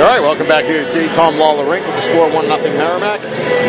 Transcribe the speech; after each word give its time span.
All 0.00 0.06
right, 0.06 0.22
welcome 0.22 0.48
back 0.48 0.64
here 0.64 0.90
to. 0.90 1.08
Thom 1.10 1.36
Lawler 1.36 1.68
Rink 1.68 1.84
with 1.84 1.96
the 1.96 2.00
score 2.00 2.30
1 2.32 2.46
0 2.46 2.56
Merrimack 2.78 3.20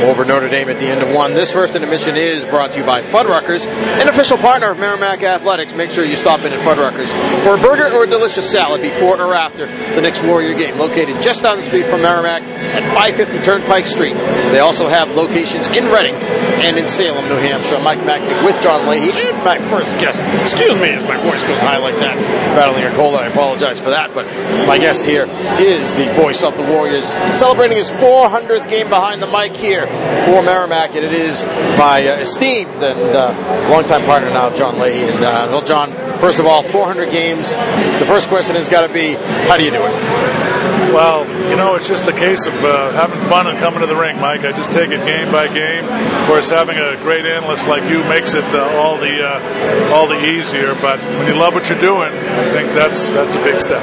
over 0.04 0.24
Notre 0.24 0.47
Dame 0.47 0.69
at 0.69 0.77
the 0.77 0.85
end 0.85 1.01
of 1.01 1.13
one. 1.13 1.33
This 1.33 1.51
first 1.51 1.75
intermission 1.75 2.15
is 2.15 2.46
brought 2.46 2.71
to 2.71 2.79
you 2.79 2.85
by 2.85 3.01
Fuddruckers, 3.01 3.67
an 3.67 4.08
official 4.08 4.38
partner 4.38 4.72
of 4.72 4.80
Merrimack 4.80 5.24
Athletics. 5.24 5.74
Make 5.74 5.92
sure 5.92 6.06
you 6.06 6.16
stop 6.16 6.40
in 6.42 6.54
at 6.54 6.59
Fuddruckers 6.59 7.12
for 7.44 7.56
a 7.56 7.58
burger 7.58 7.94
or 7.94 8.05
a 8.05 8.07
delicious 8.07 8.50
salad 8.50 8.82
before 8.82 9.20
or 9.20 9.34
after 9.34 9.66
the 9.96 10.02
next 10.02 10.23
Warrior 10.23 10.54
game, 10.57 10.78
located 10.78 11.21
just 11.21 11.44
down 11.44 11.57
the 11.57 11.65
street 11.65 11.86
from 11.86 12.02
Merrimack 12.02 12.43
at 12.43 12.84
550 12.93 13.43
Turnpike 13.43 13.88
Street. 13.88 14.13
They 14.13 14.59
also 14.59 14.88
have 14.88 15.13
locations 15.16 15.66
in 15.68 15.91
Reading 15.91 16.16
and 16.61 16.77
in 16.77 16.88
Salem, 16.88 17.27
New 17.27 17.38
Hampshire. 17.38 17.79
Mike 17.82 18.00
Machnik 18.00 18.45
with 18.45 18.61
John 18.61 18.88
Leahy 18.88 19.11
and 19.11 19.43
my 19.43 19.57
first 19.57 19.89
guest. 20.00 20.21
Excuse 20.41 20.75
me 20.75 20.89
as 20.89 21.04
my 21.04 21.18
voice 21.18 21.43
goes 21.43 21.59
high 21.59 21.77
like 21.77 21.95
that. 21.95 22.16
Battling 22.55 22.86
a 22.86 22.95
cold, 22.95 23.16
I 23.16 23.25
apologize 23.25 23.79
for 23.79 23.89
that. 23.89 24.13
But 24.13 24.25
my 24.68 24.77
guest 24.77 25.05
here 25.05 25.25
is 25.59 25.93
the 25.95 26.05
voice 26.21 26.43
of 26.43 26.55
the 26.55 26.63
Warriors, 26.63 27.05
celebrating 27.39 27.77
his 27.77 27.89
400th 27.89 28.69
game 28.69 28.89
behind 28.89 29.23
the 29.23 29.27
mic 29.27 29.54
here 29.54 29.87
for 29.87 30.43
Merrimack, 30.43 30.96
and 30.96 31.04
it 31.04 31.13
is 31.13 31.43
my 31.79 32.08
uh, 32.08 32.20
esteemed 32.20 32.84
and 32.84 33.16
uh, 33.16 33.70
longtime 33.72 34.04
partner 34.04 34.30
now, 34.30 34.54
John 34.55 34.77
Leahy. 34.77 35.10
And 35.10 35.23
uh, 35.23 35.48
well, 35.49 35.63
John, 35.63 35.91
first 36.20 36.40
of 36.40 36.46
all, 36.46 36.62
400 36.62 37.10
games. 37.10 37.54
The 37.54 38.05
first 38.05 38.30
question 38.30 38.55
has 38.55 38.70
got 38.70 38.86
to 38.86 38.94
be, 38.94 39.16
how 39.16 39.58
do 39.58 39.63
you 39.63 39.72
do 39.72 39.84
it? 39.84 40.51
Well, 40.94 41.24
you 41.50 41.56
know, 41.56 41.76
it's 41.76 41.88
just 41.88 42.08
a 42.10 42.14
case 42.14 42.48
of 42.48 42.54
uh, 42.64 42.92
having 42.92 43.20
fun 43.30 43.48
and 43.48 43.58
coming 43.60 43.80
to 43.80 43.86
the 43.88 43.96
ring, 43.96 44.20
Mike. 44.20 44.42
I 44.42 44.52
just 44.52 44.74
take 44.74 44.92
it 44.92 45.00
game 45.06 45.32
by 45.32 45.48
game. 45.48 45.86
Of 45.86 46.28
course, 46.28 46.50
having 46.50 46.78
a 46.78 46.98
great 46.98 47.26
analyst 47.26 47.68
like 47.68 47.84
you 47.90 48.04
makes 48.06 48.34
it 48.34 48.44
uh, 48.54 48.60
all 48.76 48.98
the 48.98 49.24
uh, 49.24 49.94
all 49.94 50.08
the 50.08 50.20
easier. 50.20 50.76
But 50.76 51.00
when 51.00 51.28
you 51.28 51.34
love 51.40 51.54
what 51.54 51.70
you're 51.70 51.80
doing, 51.80 52.12
I 52.12 52.52
think 52.52 52.70
that's 52.72 53.10
that's 53.10 53.36
a 53.36 53.44
big 53.44 53.62
step. 53.62 53.82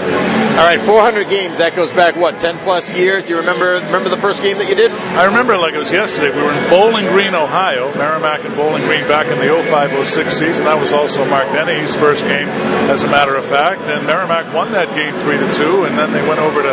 All 0.58 0.64
right, 0.64 0.80
400 0.80 1.28
games. 1.30 1.58
That 1.58 1.74
goes 1.74 1.92
back 1.92 2.16
what 2.16 2.40
10 2.40 2.58
plus 2.58 2.92
years. 2.92 3.24
Do 3.24 3.30
you 3.30 3.38
remember 3.38 3.74
remember 3.74 4.08
the 4.10 4.20
first 4.20 4.42
game 4.42 4.58
that 4.58 4.68
you 4.68 4.74
did? 4.74 4.90
I 5.16 5.24
remember 5.24 5.56
like 5.56 5.74
it 5.74 5.78
was 5.78 5.92
yesterday. 5.92 6.34
We 6.34 6.42
were 6.42 6.52
in 6.52 6.68
Bowling 6.68 7.06
Green, 7.06 7.34
Ohio, 7.34 7.94
Merrimack 7.96 8.44
and 8.44 8.54
Bowling 8.54 8.82
Green 8.84 9.06
back 9.08 9.26
in 9.32 9.38
the 9.38 9.46
05-06 9.46 10.30
season. 10.30 10.64
That 10.66 10.78
was 10.78 10.92
also 10.92 11.24
Mark 11.30 11.46
Dennehy's 11.52 11.94
first 11.96 12.24
game, 12.24 12.48
as 12.92 13.02
a 13.04 13.08
matter 13.08 13.36
of 13.36 13.44
fact. 13.44 13.82
And 13.82 14.04
Merrimack 14.06 14.52
won 14.52 14.72
that 14.72 14.88
game 14.94 15.14
three 15.24 15.38
to 15.38 15.52
two, 15.52 15.84
and 15.84 15.96
then 15.96 16.12
they 16.12 16.26
went 16.28 16.40
over 16.40 16.62
to 16.62 16.67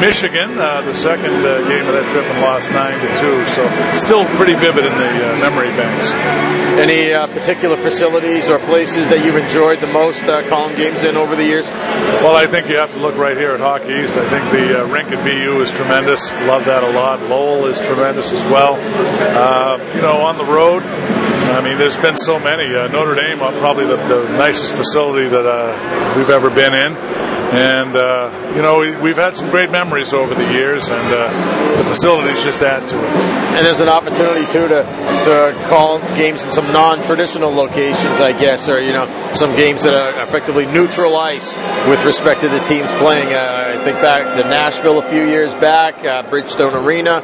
Michigan, 0.00 0.58
uh, 0.58 0.80
the 0.82 0.94
second 0.94 1.32
uh, 1.44 1.60
game 1.68 1.86
of 1.86 1.94
that 1.94 2.10
trip, 2.10 2.24
and 2.24 2.40
lost 2.40 2.70
nine 2.70 2.98
to 3.00 3.08
two. 3.16 3.46
So 3.46 3.64
still 3.96 4.24
pretty 4.36 4.54
vivid 4.54 4.84
in 4.84 4.92
the 4.92 5.32
uh, 5.32 5.38
memory 5.38 5.70
banks. 5.70 6.12
Any 6.80 7.12
uh, 7.12 7.26
particular 7.28 7.76
facilities 7.76 8.50
or 8.50 8.58
places 8.58 9.08
that 9.08 9.24
you've 9.24 9.36
enjoyed 9.36 9.80
the 9.80 9.86
most 9.86 10.24
uh, 10.24 10.46
calling 10.48 10.76
games 10.76 11.04
in 11.04 11.16
over 11.16 11.36
the 11.36 11.44
years? 11.44 11.66
Well, 12.20 12.36
I 12.36 12.46
think 12.46 12.68
you 12.68 12.76
have 12.76 12.92
to 12.94 12.98
look 12.98 13.16
right 13.16 13.36
here 13.36 13.52
at 13.52 13.60
Hockey 13.60 13.94
East. 13.94 14.16
I 14.16 14.28
think 14.28 14.50
the 14.50 14.82
uh, 14.82 14.86
rink 14.92 15.10
at 15.12 15.22
BU 15.24 15.60
is 15.60 15.70
tremendous. 15.70 16.32
Love 16.50 16.64
that 16.66 16.82
a 16.82 16.90
lot. 16.90 17.22
Lowell 17.22 17.66
is 17.66 17.78
tremendous 17.80 18.32
as 18.32 18.44
well. 18.50 18.76
you 19.94 20.02
know, 20.02 20.18
on 20.18 20.36
the 20.36 20.44
road. 20.44 20.82
I 21.52 21.60
mean, 21.60 21.78
there's 21.78 21.96
been 21.96 22.16
so 22.16 22.38
many. 22.38 22.74
Uh, 22.74 22.88
Notre 22.88 23.14
Dame, 23.14 23.40
uh, 23.40 23.52
probably 23.60 23.86
the, 23.86 23.96
the, 23.96 24.24
nicest 24.36 24.74
facility 24.74 25.28
that 25.28 25.46
uh, 25.46 26.14
we've 26.16 26.30
ever 26.30 26.50
been 26.50 26.74
in. 26.74 26.96
And, 27.54 27.94
uh, 27.94 28.52
you 28.56 28.62
know, 28.62 28.80
we, 28.80 29.10
have 29.10 29.18
had 29.18 29.36
some 29.36 29.50
great 29.50 29.70
memories 29.70 30.12
over 30.12 30.34
the 30.34 30.52
years, 30.52 30.88
and 30.88 31.14
uh, 31.14 31.76
the 31.76 31.84
facilities 31.84 32.42
just 32.42 32.62
add 32.62 32.88
to 32.88 32.98
it. 32.98 33.10
And 33.54 33.64
there's 33.64 33.78
an 33.78 33.88
opportunity, 33.88 34.44
too, 34.46 34.66
to, 34.66 34.82
to 34.82 35.54
call 35.68 36.00
games 36.16 36.44
in 36.44 36.50
some 36.50 36.66
non 36.72 37.04
traditional 37.04 37.52
locations, 37.52 38.20
I 38.20 38.32
guess, 38.32 38.68
or, 38.68 38.80
you 38.80 38.92
know, 38.92 39.06
some 39.34 39.54
games 39.54 39.84
that 39.84 39.94
are 39.94 40.22
effectively 40.22 40.66
neutral 40.66 41.16
ice 41.16 41.56
with 41.86 42.04
respect 42.04 42.40
to 42.40 42.48
the 42.48 42.58
teams 42.60 42.90
playing. 42.98 43.32
Uh, 43.32 43.76
I 43.78 43.84
think 43.84 44.00
back 44.00 44.34
to 44.34 44.48
Nashville 44.48 44.98
a 44.98 45.08
few 45.08 45.24
years 45.24 45.54
back, 45.54 45.98
Bridgestone 45.98 46.74
Arena, 46.74 47.20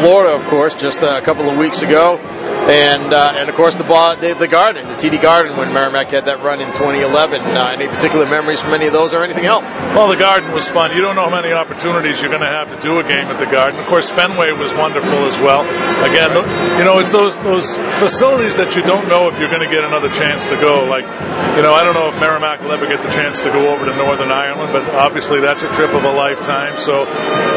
Florida, 0.00 0.34
of 0.34 0.44
course, 0.48 0.74
just 0.74 1.02
a 1.02 1.22
couple 1.22 1.48
of 1.48 1.56
weeks 1.56 1.80
ago 1.80 2.20
and 2.64 3.12
uh, 3.12 3.34
and 3.36 3.48
of 3.48 3.54
course 3.54 3.74
the, 3.74 3.84
the, 3.84 4.34
the 4.38 4.48
Garden, 4.48 4.88
the 4.88 4.94
TD 4.94 5.20
Garden, 5.20 5.56
when 5.56 5.72
Merrimack 5.72 6.08
had 6.10 6.24
that 6.24 6.40
run 6.40 6.60
in 6.60 6.68
2011. 6.68 7.40
Uh, 7.40 7.70
any 7.76 7.88
particular 7.88 8.24
memories 8.24 8.60
from 8.60 8.72
any 8.72 8.86
of 8.86 8.92
those 8.92 9.12
or 9.12 9.22
anything 9.22 9.44
else? 9.44 9.68
Well, 9.92 10.08
the 10.08 10.16
Garden 10.16 10.52
was 10.52 10.66
fun. 10.68 10.96
You 10.96 11.02
don't 11.02 11.16
know 11.16 11.28
how 11.28 11.42
many 11.42 11.52
opportunities 11.52 12.22
you're 12.22 12.30
going 12.30 12.40
to 12.42 12.48
have 12.48 12.72
to 12.74 12.80
do 12.80 13.00
a 13.00 13.02
game 13.02 13.26
at 13.28 13.38
the 13.38 13.46
Garden. 13.46 13.78
Of 13.78 13.86
course, 13.86 14.08
Fenway 14.08 14.52
was 14.52 14.72
wonderful 14.74 15.28
as 15.28 15.38
well. 15.38 15.62
Again, 16.08 16.32
you 16.78 16.84
know, 16.84 16.98
it's 16.98 17.12
those 17.12 17.38
those 17.40 17.76
facilities 18.00 18.56
that 18.56 18.74
you 18.76 18.82
don't 18.82 19.08
know 19.08 19.28
if 19.28 19.38
you're 19.38 19.52
going 19.52 19.64
to 19.64 19.70
get 19.70 19.84
another 19.84 20.08
chance 20.08 20.48
to 20.48 20.56
go. 20.56 20.88
Like, 20.88 21.04
you 21.56 21.62
know, 21.62 21.74
I 21.74 21.84
don't 21.84 21.94
know 21.94 22.08
if 22.08 22.18
Merrimack 22.18 22.62
will 22.62 22.72
ever 22.72 22.86
get 22.86 23.02
the 23.02 23.10
chance 23.10 23.42
to 23.44 23.50
go 23.50 23.72
over 23.72 23.84
to 23.84 23.94
Northern 23.96 24.32
Ireland, 24.32 24.72
but 24.72 24.82
obviously 24.94 25.40
that's 25.40 25.62
a 25.62 25.70
trip 25.74 25.92
of 25.92 26.04
a 26.04 26.12
lifetime. 26.12 26.78
So, 26.78 27.04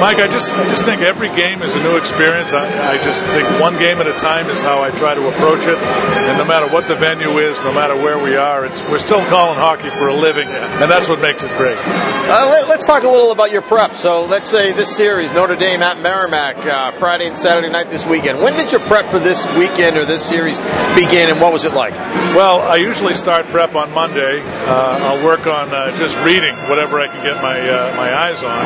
Mike, 0.04 0.20
I 0.20 0.28
just 0.28 0.52
I 0.54 0.68
just 0.68 0.84
think 0.84 1.02
every 1.02 1.30
game 1.30 1.62
is 1.62 1.76
a 1.76 1.82
new 1.84 1.96
experience. 1.96 2.54
I, 2.54 2.68
I 2.92 2.98
just 3.00 3.26
think 3.28 3.48
one 3.62 3.80
game 3.80 4.00
at 4.00 4.08
a 4.08 4.18
time 4.20 4.48
is 4.48 4.62
how 4.62 4.84
I 4.84 4.92
try 4.98 5.14
to 5.14 5.28
approach 5.30 5.68
it. 5.68 5.78
And 5.78 6.38
no 6.38 6.46
matter 6.46 6.68
what 6.68 6.88
the 6.88 6.96
venue 6.96 7.38
is, 7.38 7.60
no 7.62 7.74
matter 7.74 7.96
where 7.96 8.22
we 8.22 8.36
are, 8.36 8.66
it's 8.66 8.82
we're 8.90 9.00
still 9.00 9.24
calling 9.26 9.56
hockey 9.56 9.90
for 9.90 10.08
a 10.08 10.14
living, 10.14 10.48
and 10.48 10.90
that's 10.90 11.08
what 11.08 11.22
makes 11.22 11.44
it 11.44 11.52
great. 11.58 11.78
Uh, 11.78 12.46
let, 12.68 12.80
us 12.80 12.86
talk 12.86 13.04
a 13.04 13.10
little 13.10 13.32
about 13.32 13.52
your 13.52 13.62
prep. 13.62 13.94
So 13.94 14.26
let's 14.26 14.50
say 14.50 14.74
this 14.74 14.94
series, 14.96 15.32
Notre 15.34 15.56
Dame 15.56 15.82
at 15.82 16.00
Merrimack, 16.02 16.58
uh, 16.58 16.92
Friday 16.92 17.28
and 17.28 17.38
Saturday 17.38 17.72
night 17.72 17.90
this 17.90 18.06
weekend. 18.06 18.40
When 18.40 18.54
did 18.54 18.72
your 18.72 18.82
prep 18.82 19.06
for 19.06 19.20
this 19.20 19.46
weekend 19.56 19.96
or 19.96 20.04
this 20.04 20.28
series 20.28 20.60
begin, 20.94 21.30
and 21.30 21.40
what 21.40 21.54
was 21.54 21.64
it 21.64 21.74
like? 21.74 21.94
Well, 22.36 22.62
I 22.62 22.76
usually 22.76 23.14
start 23.14 23.46
prep 23.46 23.76
on 23.76 23.94
Monday. 23.94 24.42
Uh, 24.42 24.98
I'll 25.02 25.26
work 25.26 25.48
on 25.48 25.70
uh, 25.74 25.96
just 25.98 26.20
reading 26.20 26.56
whatever 26.68 27.00
I 27.00 27.08
can 27.08 27.24
get 27.24 27.42
my 27.42 27.58
uh, 27.58 27.96
my 27.96 28.14
eyes 28.14 28.44
on, 28.44 28.66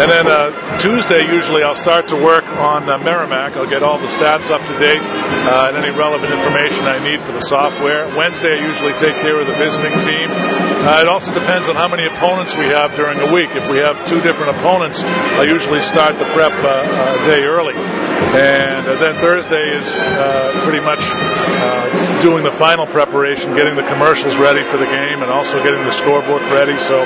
and 0.00 0.10
then 0.10 0.26
uh, 0.26 0.78
Tuesday 0.80 1.26
usually 1.32 1.62
I'll 1.62 1.74
start 1.74 2.08
to 2.08 2.16
work 2.16 2.39
on 2.60 2.84
Merrimack. 3.02 3.56
I'll 3.56 3.68
get 3.68 3.82
all 3.82 3.98
the 3.98 4.06
stats 4.06 4.50
up 4.50 4.60
to 4.60 4.78
date 4.78 5.00
and 5.00 5.76
any 5.76 5.90
relevant 5.96 6.30
information 6.30 6.84
I 6.84 7.00
need 7.02 7.20
for 7.20 7.32
the 7.32 7.40
software. 7.40 8.06
Wednesday, 8.16 8.60
I 8.60 8.66
usually 8.66 8.92
take 8.94 9.16
care 9.16 9.40
of 9.40 9.46
the 9.46 9.54
visiting 9.54 9.92
team. 10.04 10.28
Uh, 10.30 11.00
it 11.00 11.08
also 11.08 11.32
depends 11.32 11.68
on 11.68 11.76
how 11.76 11.88
many 11.88 12.06
opponents 12.06 12.56
we 12.56 12.66
have 12.66 12.94
during 12.96 13.18
the 13.18 13.32
week. 13.32 13.50
If 13.56 13.70
we 13.70 13.78
have 13.78 13.96
two 14.06 14.20
different 14.20 14.56
opponents, 14.58 15.02
I 15.02 15.44
usually 15.44 15.80
start 15.80 16.18
the 16.18 16.26
prep 16.36 16.52
uh, 16.62 17.20
a 17.20 17.26
day 17.26 17.44
early. 17.44 18.09
And 18.30 18.86
uh, 18.86 18.96
then 18.96 19.14
Thursday 19.16 19.70
is 19.70 19.86
uh, 19.96 20.52
pretty 20.64 20.84
much 20.84 21.00
uh, 21.02 22.22
doing 22.22 22.44
the 22.44 22.50
final 22.50 22.86
preparation, 22.86 23.54
getting 23.54 23.74
the 23.74 23.82
commercials 23.82 24.38
ready 24.38 24.62
for 24.62 24.76
the 24.76 24.84
game, 24.84 25.22
and 25.22 25.30
also 25.30 25.62
getting 25.62 25.82
the 25.84 25.90
scorebook 25.90 26.40
ready. 26.52 26.78
So 26.78 27.02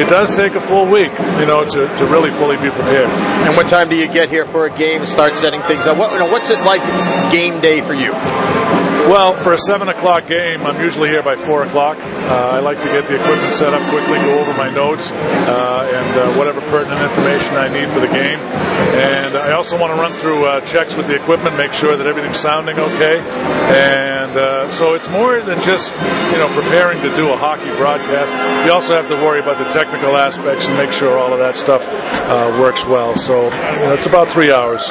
it 0.00 0.08
does 0.08 0.34
take 0.34 0.54
a 0.54 0.60
full 0.60 0.86
week, 0.86 1.12
you 1.38 1.46
know, 1.46 1.68
to, 1.68 1.94
to 1.96 2.06
really 2.06 2.30
fully 2.30 2.56
be 2.56 2.70
prepared. 2.70 3.10
And 3.46 3.56
what 3.56 3.68
time 3.68 3.88
do 3.88 3.96
you 3.96 4.10
get 4.10 4.30
here 4.30 4.46
for 4.46 4.66
a 4.66 4.70
game? 4.70 5.04
Start 5.04 5.34
setting 5.34 5.60
things 5.62 5.86
up. 5.86 5.98
What, 5.98 6.12
you 6.12 6.18
know, 6.18 6.30
what's 6.30 6.50
it 6.50 6.60
like 6.60 6.82
game 7.30 7.60
day 7.60 7.80
for 7.80 7.94
you? 7.94 8.12
Well, 9.08 9.32
for 9.32 9.54
a 9.54 9.58
seven 9.58 9.88
o'clock 9.88 10.26
game, 10.26 10.60
I'm 10.66 10.78
usually 10.84 11.08
here 11.08 11.22
by 11.22 11.34
four 11.34 11.64
o'clock. 11.64 11.96
Uh, 11.96 12.52
I 12.52 12.60
like 12.60 12.76
to 12.82 12.88
get 12.88 13.08
the 13.08 13.14
equipment 13.16 13.54
set 13.54 13.72
up 13.72 13.80
quickly, 13.88 14.18
go 14.20 14.38
over 14.38 14.52
my 14.52 14.68
notes 14.68 15.12
uh, 15.12 15.88
and 15.88 16.20
uh, 16.20 16.28
whatever 16.36 16.60
pertinent 16.68 17.00
information 17.00 17.56
I 17.56 17.72
need 17.72 17.88
for 17.88 18.00
the 18.00 18.12
game. 18.12 18.36
And 18.36 19.34
I 19.34 19.52
also 19.52 19.80
want 19.80 19.94
to 19.94 19.98
run 19.98 20.12
through 20.12 20.27
uh, 20.32 20.60
checks 20.62 20.96
with 20.96 21.08
the 21.08 21.16
equipment, 21.16 21.56
make 21.56 21.72
sure 21.72 21.96
that 21.96 22.06
everything's 22.06 22.38
sounding 22.38 22.78
okay. 22.78 23.18
And 23.70 24.36
uh, 24.36 24.70
so 24.70 24.94
it's 24.94 25.08
more 25.10 25.40
than 25.40 25.60
just 25.62 25.92
you 26.32 26.38
know 26.38 26.48
preparing 26.54 27.00
to 27.02 27.14
do 27.16 27.32
a 27.32 27.36
hockey 27.36 27.70
broadcast. 27.76 28.32
You 28.66 28.72
also 28.72 28.94
have 28.94 29.08
to 29.08 29.16
worry 29.16 29.40
about 29.40 29.58
the 29.58 29.68
technical 29.70 30.16
aspects 30.16 30.66
and 30.66 30.76
make 30.76 30.92
sure 30.92 31.18
all 31.18 31.32
of 31.32 31.38
that 31.38 31.54
stuff 31.54 31.86
uh, 31.88 32.56
works 32.60 32.86
well. 32.86 33.16
So 33.16 33.48
it's 33.94 34.06
about 34.06 34.28
three 34.28 34.52
hours. 34.52 34.88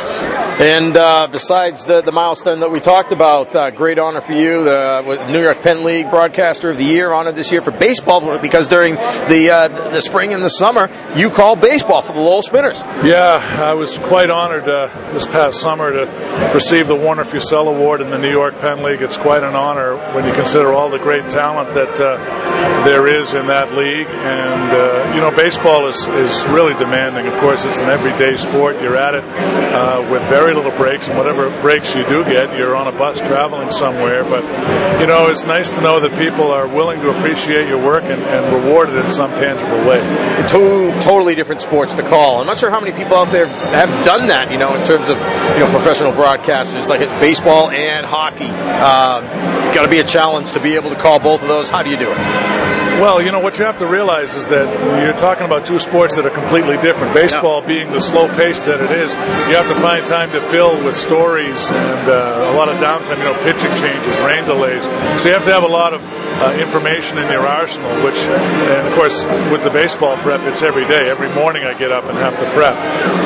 And 0.59 0.93
besides 1.31 1.85
the, 1.85 2.01
the 2.01 2.11
milestone 2.11 2.61
that 2.61 2.71
we 2.71 2.79
talked 2.79 3.11
about, 3.11 3.75
great 3.75 3.99
honor 3.99 4.21
for 4.21 4.33
you, 4.33 4.63
the 4.63 5.29
New 5.31 5.41
York 5.41 5.61
Penn 5.61 5.83
League 5.83 6.09
Broadcaster 6.09 6.69
of 6.69 6.77
the 6.77 6.83
Year, 6.83 7.11
honored 7.11 7.35
this 7.35 7.51
year 7.51 7.61
for 7.61 7.71
baseball 7.71 8.39
because 8.39 8.67
during 8.67 8.95
the 8.95 9.49
uh, 9.51 9.67
the 9.67 10.01
spring 10.01 10.33
and 10.33 10.43
the 10.43 10.49
summer, 10.49 10.89
you 11.15 11.29
called 11.29 11.61
baseball 11.61 12.01
for 12.01 12.13
the 12.13 12.19
Lowell 12.19 12.41
Spinners. 12.41 12.79
Yeah, 13.03 13.39
I 13.59 13.73
was 13.73 13.97
quite 13.97 14.29
honored 14.29 14.67
uh, 14.67 14.87
this 15.13 15.26
past 15.27 15.59
summer 15.61 15.91
to 15.91 16.51
receive 16.53 16.87
the 16.87 16.95
Warner 16.95 17.23
Fusselle 17.23 17.67
Award 17.67 18.01
in 18.01 18.09
the 18.09 18.17
New 18.17 18.31
York 18.31 18.57
Penn 18.59 18.83
League. 18.83 19.01
It's 19.01 19.17
quite 19.17 19.43
an 19.43 19.55
honor 19.55 19.95
when 20.13 20.25
you 20.25 20.33
consider 20.33 20.73
all 20.73 20.89
the 20.89 20.99
great 20.99 21.23
talent 21.29 21.73
that 21.73 21.99
uh, 21.99 22.17
there 22.85 23.07
is 23.07 23.33
in 23.33 23.47
that 23.47 23.73
league. 23.73 24.07
And, 24.07 24.71
uh, 24.71 25.13
you 25.13 25.21
know, 25.21 25.31
baseball 25.35 25.87
is, 25.87 26.07
is 26.07 26.45
really 26.47 26.73
demanding. 26.75 27.27
Of 27.27 27.37
course, 27.39 27.65
it's 27.65 27.79
an 27.79 27.89
everyday 27.89 28.37
sport. 28.37 28.81
You're 28.81 28.97
at 28.97 29.15
it 29.15 29.23
uh, 29.23 30.07
with 30.11 30.21
very 30.29 30.53
little 30.53 30.71
breaks, 30.71 31.07
and 31.07 31.17
whatever 31.17 31.49
breaks 31.61 31.95
you 31.95 32.03
do 32.05 32.23
get, 32.23 32.57
you're 32.57 32.75
on 32.75 32.87
a 32.87 32.91
bus 32.91 33.19
traveling 33.19 33.71
somewhere. 33.71 34.23
But, 34.23 34.43
you 34.99 35.07
know, 35.07 35.27
it's 35.27 35.45
nice 35.45 35.69
to 35.75 35.81
know 35.81 35.99
that 35.99 36.17
people 36.17 36.51
are 36.51 36.67
willing 36.67 37.01
to 37.01 37.09
appreciate 37.09 37.67
your 37.67 37.83
work 37.83 38.03
and, 38.03 38.21
and 38.21 38.63
reward 38.63 38.89
it 38.89 38.95
in 38.95 39.11
some 39.11 39.31
tangible 39.31 39.77
way. 39.87 39.99
Two 40.47 40.91
totally 41.01 41.35
different 41.35 41.61
sports 41.61 41.95
to 41.95 42.03
call. 42.03 42.39
I'm 42.39 42.47
not 42.47 42.57
sure 42.57 42.69
how 42.69 42.79
many 42.79 42.95
people 42.95 43.15
out 43.15 43.31
there 43.31 43.47
have 43.47 44.05
done 44.05 44.27
that, 44.27 44.51
you 44.51 44.57
know, 44.57 44.73
in 44.75 44.85
terms 44.85 45.09
of, 45.09 45.16
you 45.53 45.59
know, 45.59 45.69
professional 45.71 46.11
broadcasters, 46.11 46.89
like 46.89 47.01
it's 47.01 47.11
baseball 47.13 47.69
and 47.69 48.05
hockey. 48.05 48.45
Um, 48.45 49.25
got 49.73 49.83
to 49.83 49.89
be 49.89 49.99
a 49.99 50.03
challenge 50.03 50.51
to 50.53 50.59
be 50.59 50.75
able 50.75 50.89
to 50.89 50.95
call 50.95 51.19
both 51.19 51.41
of 51.41 51.47
those. 51.47 51.69
How 51.69 51.83
do 51.83 51.89
you 51.89 51.97
do 51.97 52.11
it? 52.11 52.66
Well, 52.97 53.21
you 53.21 53.31
know 53.31 53.37
what 53.37 53.59
you 53.59 53.65
have 53.65 53.77
to 53.77 53.85
realize 53.85 54.33
is 54.33 54.47
that 54.47 54.65
you're 55.05 55.13
talking 55.13 55.45
about 55.45 55.67
two 55.67 55.77
sports 55.77 56.15
that 56.15 56.25
are 56.25 56.33
completely 56.33 56.81
different. 56.81 57.13
Baseball 57.13 57.61
yeah. 57.61 57.67
being 57.67 57.91
the 57.91 58.01
slow 58.01 58.27
pace 58.33 58.65
that 58.65 58.81
it 58.81 58.89
is, 58.89 59.13
you 59.45 59.53
have 59.53 59.69
to 59.69 59.77
find 59.85 60.01
time 60.07 60.31
to 60.33 60.41
fill 60.49 60.73
with 60.81 60.95
stories 60.95 61.69
and 61.69 62.09
uh, 62.09 62.49
a 62.49 62.57
lot 62.57 62.73
of 62.73 62.77
downtime. 62.81 63.21
You 63.21 63.29
know, 63.29 63.37
pitching 63.45 63.69
changes, 63.77 64.17
rain 64.25 64.49
delays. 64.49 64.81
So 65.21 65.29
you 65.29 65.37
have 65.37 65.45
to 65.45 65.53
have 65.53 65.61
a 65.61 65.69
lot 65.69 65.93
of 65.93 66.01
uh, 66.41 66.57
information 66.57 67.21
in 67.21 67.29
your 67.29 67.45
arsenal. 67.45 67.85
Which, 68.01 68.17
and 68.25 68.81
of 68.81 68.93
course, 68.97 69.29
with 69.53 69.61
the 69.61 69.69
baseball 69.69 70.17
prep, 70.25 70.41
it's 70.49 70.65
every 70.65 70.89
day. 70.89 71.05
Every 71.05 71.29
morning 71.37 71.69
I 71.69 71.77
get 71.77 71.93
up 71.93 72.09
and 72.09 72.17
have 72.17 72.33
to 72.33 72.49
prep. 72.57 72.73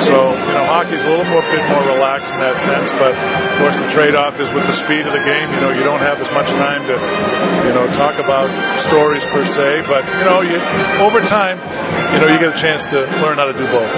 So 0.04 0.20
you 0.36 0.54
know, 0.60 0.68
hockey's 0.68 1.08
a 1.08 1.16
little 1.16 1.32
more 1.32 1.48
bit 1.48 1.64
more 1.72 1.96
relaxed 1.96 2.36
in 2.36 2.44
that 2.44 2.60
sense. 2.60 2.92
But 3.00 3.16
of 3.16 3.56
course, 3.64 3.80
the 3.80 3.88
trade-off 3.88 4.36
is 4.44 4.52
with 4.52 4.68
the 4.68 4.76
speed 4.76 5.08
of 5.08 5.16
the 5.16 5.24
game. 5.24 5.48
You 5.48 5.62
know, 5.64 5.72
you 5.72 5.88
don't 5.88 6.04
have 6.04 6.20
as 6.20 6.28
much 6.36 6.52
time 6.60 6.84
to 6.92 6.96
you 7.68 7.72
know 7.72 7.88
talk 7.96 8.20
about 8.20 8.52
stories 8.76 9.24
per 9.32 9.48
se. 9.48 9.61
But 9.88 10.04
you 10.18 10.26
know, 10.26 10.42
you, 10.42 10.58
over 11.02 11.22
time, 11.22 11.58
you 12.14 12.20
know, 12.20 12.28
you 12.28 12.40
get 12.40 12.56
a 12.56 12.60
chance 12.60 12.88
to 12.88 13.02
learn 13.22 13.38
how 13.38 13.46
to 13.46 13.54
do 13.54 13.66
both. 13.70 13.92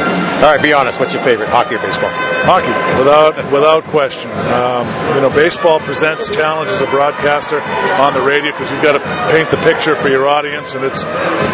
All 0.44 0.52
right, 0.52 0.62
be 0.62 0.74
honest. 0.74 1.00
What's 1.00 1.14
your 1.14 1.24
favorite, 1.24 1.50
hockey 1.50 1.76
or 1.76 1.80
baseball? 1.80 2.12
Hockey, 2.44 2.74
without 3.00 3.36
without 3.52 3.84
question. 3.86 4.30
Um, 4.52 4.86
you 5.16 5.22
know, 5.22 5.30
baseball 5.30 5.80
presents 5.80 6.28
challenges 6.28 6.76
as 6.76 6.82
a 6.82 6.92
broadcaster 6.92 7.62
on 8.04 8.14
the 8.14 8.22
radio 8.22 8.52
because 8.52 8.72
you've 8.72 8.84
got 8.84 8.94
to 8.94 9.04
paint 9.32 9.50
the 9.50 9.58
picture 9.64 9.96
for 9.96 10.10
your 10.10 10.28
audience, 10.28 10.76
and 10.76 10.84
it's 10.84 11.04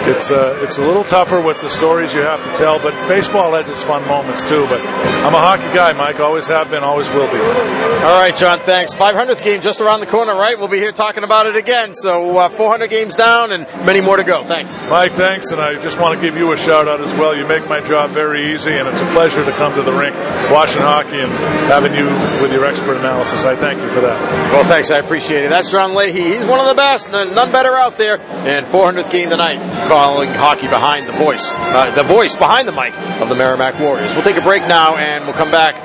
it's 0.09 0.31
uh, 0.31 0.59
it's 0.63 0.77
a 0.77 0.81
little 0.81 1.03
tougher 1.03 1.39
with 1.39 1.61
the 1.61 1.69
stories 1.69 2.13
you 2.13 2.21
have 2.21 2.43
to 2.43 2.51
tell. 2.57 2.79
But 2.79 2.93
baseball 3.07 3.53
has 3.53 3.69
its 3.69 3.83
fun 3.83 4.05
moments 4.07 4.43
too. 4.43 4.65
But 4.67 4.81
I'm 5.23 5.33
a 5.33 5.39
hockey 5.39 5.69
guy, 5.73 5.93
Mike. 5.93 6.19
Always 6.19 6.47
have 6.47 6.71
been, 6.71 6.83
always 6.83 7.09
will 7.11 7.31
be. 7.31 7.39
All 7.39 8.19
right, 8.19 8.35
John. 8.35 8.59
Thanks. 8.59 8.93
500th 8.93 9.43
game 9.43 9.61
just 9.61 9.81
around 9.81 9.99
the 9.99 10.07
corner, 10.07 10.35
right? 10.35 10.57
We'll 10.57 10.67
be 10.67 10.77
here 10.77 10.91
talking 10.91 11.23
about 11.23 11.45
it 11.45 11.55
again. 11.55 11.93
So 11.93 12.37
uh, 12.37 12.49
400 12.49 12.89
games 12.89 13.15
down, 13.15 13.51
and 13.51 13.67
many 13.85 13.98
more 14.01 14.17
to 14.17 14.23
go. 14.23 14.43
Thanks, 14.43 14.71
Mike. 14.89 15.11
Thanks, 15.13 15.51
and 15.51 15.61
I 15.61 15.79
just 15.81 15.99
want 15.99 16.15
to 16.17 16.21
give 16.21 16.37
you 16.37 16.51
a 16.51 16.57
shout 16.57 16.87
out 16.87 17.01
as 17.01 17.13
well. 17.13 17.35
You 17.35 17.47
make 17.47 17.67
my 17.69 17.81
job 17.81 18.09
very 18.11 18.53
easy, 18.53 18.73
and 18.73 18.87
it's 18.87 19.01
a 19.01 19.05
pleasure 19.11 19.43
to 19.43 19.51
come 19.51 19.73
to 19.75 19.81
the 19.81 19.91
rink, 19.91 20.15
watching 20.51 20.81
hockey, 20.81 21.19
and 21.19 21.31
having 21.69 21.93
you 21.93 22.05
with 22.41 22.51
your 22.53 22.65
expert 22.65 22.97
analysis. 22.97 23.45
I 23.45 23.55
thank 23.55 23.81
you 23.81 23.89
for 23.89 24.01
that. 24.01 24.19
Well, 24.53 24.63
thanks. 24.63 24.91
I 24.91 24.97
appreciate 24.97 25.45
it. 25.45 25.49
That's 25.49 25.71
John 25.71 25.95
Leahy. 25.95 26.35
He's 26.35 26.45
one 26.45 26.59
of 26.59 26.67
the 26.67 26.75
best, 26.75 27.11
none 27.11 27.51
better 27.51 27.75
out 27.75 27.97
there. 27.97 28.19
And 28.47 28.65
400th 28.65 29.11
game 29.11 29.29
tonight, 29.29 29.59
calling 29.87 30.29
hockey 30.29 30.67
behind 30.67 31.07
the 31.07 31.13
voice, 31.13 31.51
uh, 31.53 31.91
the 31.95 32.03
voice 32.03 32.35
behind 32.35 32.67
the 32.67 32.73
mic 32.73 32.93
of 33.21 33.29
the 33.29 33.35
Merrimack 33.35 33.79
Warriors. 33.79 34.15
We'll 34.15 34.23
take 34.23 34.37
a 34.37 34.41
break 34.41 34.63
now, 34.67 34.95
and 34.97 35.25
we'll 35.25 35.35
come 35.35 35.51
back. 35.51 35.75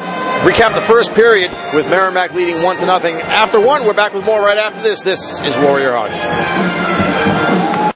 Recap 0.44 0.74
the 0.74 0.82
first 0.82 1.14
period 1.14 1.50
with 1.72 1.88
Merrimack 1.88 2.34
leading 2.34 2.62
one 2.62 2.76
to 2.78 2.86
nothing. 2.86 3.16
After 3.16 3.58
one, 3.58 3.86
we're 3.86 3.94
back 3.94 4.12
with 4.12 4.26
more 4.26 4.40
right 4.42 4.58
after 4.58 4.82
this. 4.82 5.00
This 5.00 5.40
is 5.42 5.56
Warrior 5.56 5.92
Hockey. 5.92 6.73